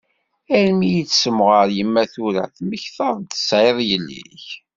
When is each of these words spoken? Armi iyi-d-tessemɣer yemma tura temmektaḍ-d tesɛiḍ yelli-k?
Armi 0.57 0.85
iyi-d-tessemɣer 0.87 1.67
yemma 1.77 2.03
tura 2.13 2.43
temmektaḍ-d 2.55 3.29
tesɛiḍ 3.31 3.77
yelli-k? 3.89 4.45